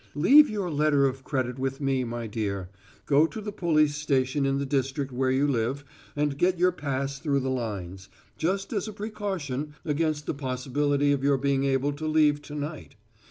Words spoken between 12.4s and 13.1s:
to night.